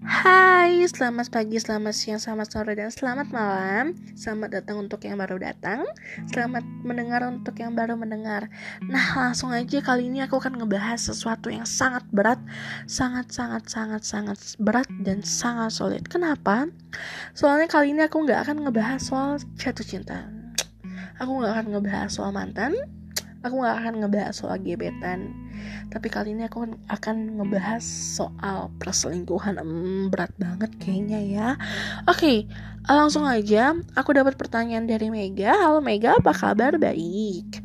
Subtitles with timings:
[0.00, 3.92] Hai, selamat pagi, selamat siang, selamat sore, dan selamat malam.
[4.16, 5.84] Selamat datang untuk yang baru datang.
[6.32, 8.48] Selamat mendengar untuk yang baru mendengar.
[8.88, 12.40] Nah, langsung aja kali ini aku akan ngebahas sesuatu yang sangat berat
[12.88, 16.08] Sangat, sangat, sangat, sangat berat dan sangat sulit.
[16.08, 16.72] Kenapa?
[17.36, 20.32] Soalnya kali ini aku nggak akan ngebahas soal jatuh cinta.
[21.20, 22.72] Aku nggak akan ngebahas soal mantan
[23.40, 25.32] Aku gak akan ngebahas soal gebetan
[25.88, 29.60] Tapi kali ini aku akan ngebahas soal perselingkuhan.
[29.60, 31.48] Hmm, Berat banget kayaknya ya.
[32.04, 32.38] Oke, okay,
[32.88, 33.76] langsung aja.
[33.96, 35.52] Aku dapat pertanyaan dari Mega.
[35.56, 36.78] Halo Mega, apa kabar?
[36.78, 37.60] Baik.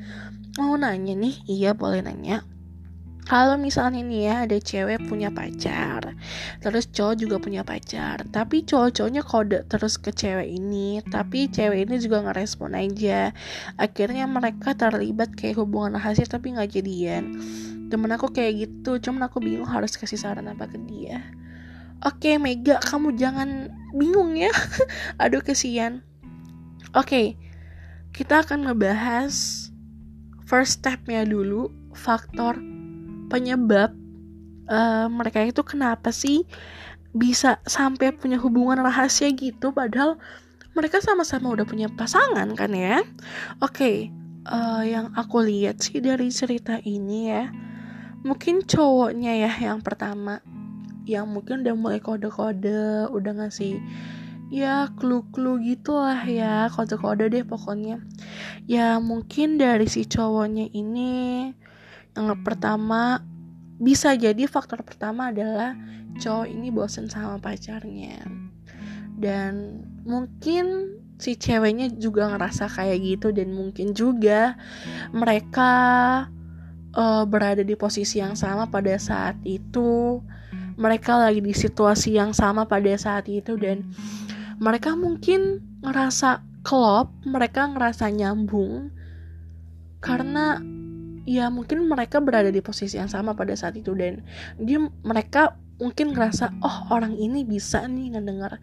[0.60, 1.36] Mau nanya nih?
[1.48, 2.55] Iya, boleh nanya
[3.26, 6.14] kalau misalnya nih ya ada cewek punya pacar
[6.62, 11.96] terus cowok juga punya pacar tapi cowok-cowoknya kode terus ke cewek ini tapi cewek ini
[12.02, 13.32] juga ngerespon aja.
[13.80, 17.40] Akhirnya mereka terlibat kayak hubungan rahasia tapi nggak jadian.
[17.90, 21.22] Temen aku kayak gitu cuman aku bingung harus kasih saran apa ke dia.
[22.04, 24.52] Oke Mega kamu jangan bingung ya.
[25.24, 26.04] Aduh kesian.
[26.92, 27.40] Oke
[28.16, 29.68] kita akan ngebahas
[30.48, 32.75] first stepnya dulu faktor
[33.36, 33.92] penyebab
[34.72, 36.48] uh, mereka itu kenapa sih
[37.12, 40.16] bisa sampai punya hubungan rahasia gitu padahal
[40.76, 43.04] mereka sama-sama udah punya pasangan kan ya?
[43.60, 43.98] Oke okay,
[44.48, 47.52] uh, eh, yang aku lihat sih dari cerita ini ya
[48.26, 50.42] mungkin cowoknya ya yang pertama
[51.06, 53.78] yang mungkin udah mulai kode-kode udah ngasih
[54.50, 58.02] ya clue-clue gitulah ya kode-kode deh pokoknya.
[58.66, 61.54] Ya mungkin dari si cowoknya ini
[62.16, 63.20] yang pertama
[63.76, 65.76] bisa jadi faktor pertama adalah
[66.20, 68.24] cowok ini bosen sama pacarnya.
[69.16, 74.60] Dan mungkin si ceweknya juga ngerasa kayak gitu dan mungkin juga
[75.16, 75.72] mereka
[76.96, 80.24] uh, berada di posisi yang sama pada saat itu.
[80.76, 83.88] Mereka lagi di situasi yang sama pada saat itu dan
[84.60, 88.90] mereka mungkin ngerasa klop mereka ngerasa nyambung
[90.02, 90.60] karena
[91.26, 94.22] ya mungkin mereka berada di posisi yang sama pada saat itu dan
[94.62, 98.62] dia mereka mungkin ngerasa oh orang ini bisa nih ngedengar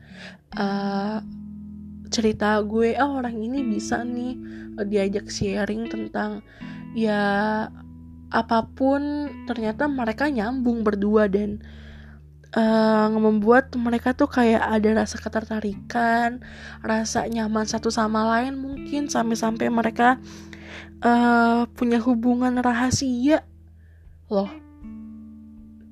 [0.57, 1.21] uh,
[2.09, 2.97] cerita gue.
[3.03, 4.39] Oh orang ini bisa nih
[4.79, 6.41] uh, diajak sharing tentang
[6.95, 7.67] ya
[8.33, 9.29] apa pun.
[9.45, 11.61] Ternyata mereka nyambung berdua dan
[12.57, 16.41] uh, membuat mereka tuh kayak ada rasa ketertarikan
[16.85, 20.53] rasa nyaman satu sama lain mungkin sampai-sampai mereka uh,
[21.75, 23.43] punya hubungan rahasia.
[24.31, 24.51] Loh.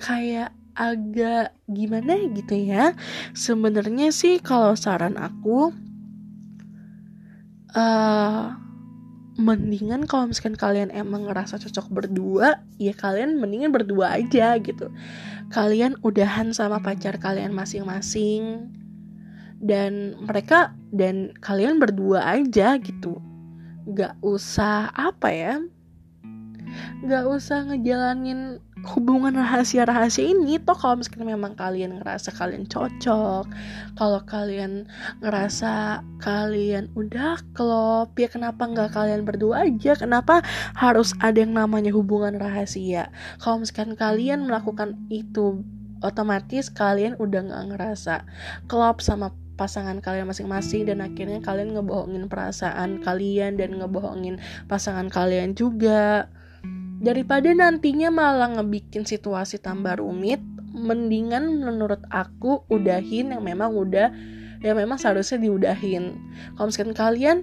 [0.00, 2.96] Kayak agak gimana gitu ya?
[3.36, 5.74] Sebenarnya sih kalau saran aku
[7.76, 8.56] uh,
[9.40, 14.88] mendingan kalau misalkan kalian emang ngerasa cocok berdua ya kalian mendingan berdua aja gitu.
[15.50, 18.72] Kalian udahan sama pacar kalian masing-masing.
[19.60, 23.20] Dan mereka dan kalian berdua aja gitu
[23.92, 25.54] gak usah apa ya
[27.00, 30.56] gak usah ngejalanin hubungan rahasia-rahasia ini.
[30.60, 33.44] Toh kalau misalnya memang kalian ngerasa kalian cocok
[33.96, 34.88] kalau kalian
[35.20, 39.96] ngerasa kalian udah klop ya kenapa nggak kalian berdua aja?
[39.96, 40.40] Kenapa
[40.76, 43.12] harus ada yang namanya hubungan rahasia?
[43.42, 45.60] Kalau misalkan kalian melakukan itu
[46.00, 48.24] otomatis kalian udah nggak ngerasa
[48.64, 55.52] klop sama pasangan kalian masing-masing dan akhirnya kalian ngebohongin perasaan kalian dan ngebohongin pasangan kalian
[55.52, 56.32] juga.
[57.00, 60.40] Daripada nantinya malah ngebikin situasi tambah rumit
[60.72, 64.08] mendingan menurut aku udahin yang memang udah
[64.64, 66.16] yang memang seharusnya diudahin.
[66.56, 67.38] Kalau misalkan kalian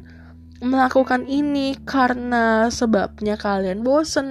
[0.57, 4.29] melakukan ini karena sebabnya kalian bosen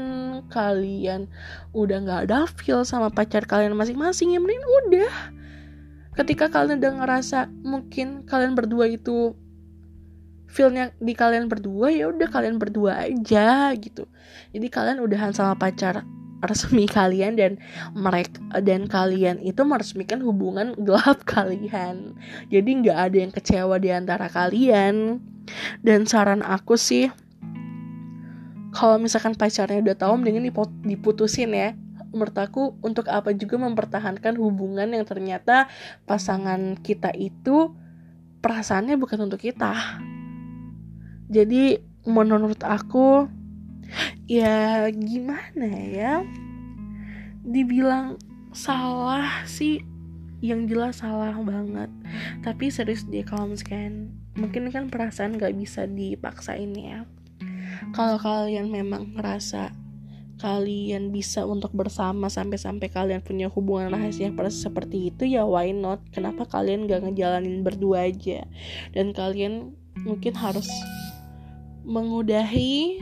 [0.51, 1.31] kalian
[1.71, 5.13] udah nggak ada feel sama pacar kalian masing-masing ya mending udah
[6.17, 9.37] ketika kalian udah ngerasa mungkin kalian berdua itu
[10.49, 14.09] feelnya di kalian berdua ya udah kalian berdua aja gitu.
[14.57, 16.09] Jadi kalian udahan sama pacar
[16.41, 17.53] resmi kalian dan
[17.93, 22.17] mereka dan kalian itu meresmikan hubungan gelap kalian.
[22.49, 25.21] Jadi nggak ada yang kecewa di antara kalian.
[25.85, 27.07] Dan saran aku sih
[28.75, 30.51] kalau misalkan pacarnya udah tahu mendingan
[30.83, 31.71] diputusin ya
[32.17, 35.69] menurut aku untuk apa juga mempertahankan hubungan yang ternyata
[36.09, 37.77] pasangan kita itu
[38.41, 40.01] perasaannya bukan untuk kita.
[41.29, 41.77] Jadi
[42.09, 43.29] menurut aku
[44.25, 46.13] ya gimana ya?
[47.47, 48.19] Dibilang
[48.51, 49.85] salah sih
[50.41, 51.91] yang jelas salah banget.
[52.41, 57.05] Tapi serius deh kalau misalkan mungkin kan perasaan gak bisa dipaksain ya.
[57.93, 59.73] Kalau kalian memang ngerasa
[60.37, 66.05] kalian bisa untuk bersama sampai-sampai kalian punya hubungan rahasia seperti itu ya why not?
[66.13, 68.45] Kenapa kalian gak ngejalanin berdua aja?
[68.93, 69.73] Dan kalian
[70.05, 70.69] mungkin harus
[71.89, 73.01] mengudahi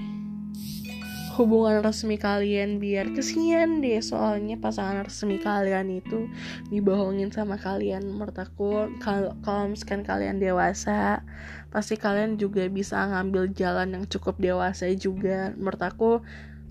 [1.34, 6.30] hubungan resmi kalian biar kesian deh soalnya pasangan resmi kalian itu
[6.70, 8.06] dibohongin sama kalian.
[8.06, 11.26] Menurut aku kalau kalau misalkan kalian dewasa
[11.74, 15.50] pasti kalian juga bisa ngambil jalan yang cukup dewasa juga.
[15.58, 16.10] Menurut aku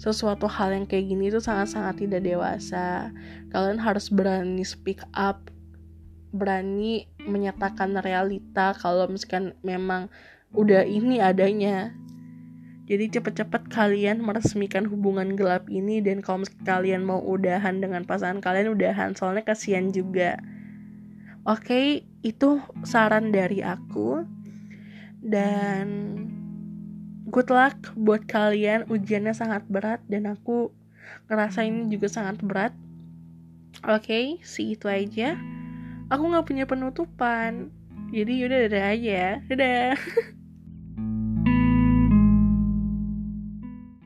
[0.03, 3.15] sesuatu hal yang kayak gini itu sangat-sangat tidak dewasa
[3.55, 5.47] kalian harus berani speak up
[6.35, 10.11] berani menyatakan realita kalau misalkan memang
[10.51, 11.95] udah ini adanya
[12.83, 18.75] jadi cepet-cepet kalian meresmikan hubungan gelap ini dan kalau kalian mau udahan dengan pasangan kalian
[18.75, 20.35] udahan soalnya kasihan juga.
[21.47, 24.27] Oke, itu saran dari aku.
[25.23, 25.87] Dan
[27.33, 28.85] good luck buat kalian.
[28.85, 30.69] Ujiannya sangat berat dan aku
[31.27, 32.73] ngerasa ini juga sangat berat.
[33.89, 35.33] Oke, okay, itu aja.
[36.13, 37.73] Aku nggak punya penutupan.
[38.13, 39.41] Jadi yaudah dadah aja.
[39.49, 39.97] Dadah.